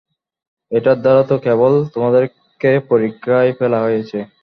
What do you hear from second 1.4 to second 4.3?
কেবল তোমাদেরকে পরীক্ষায় ফেলা হয়েছে।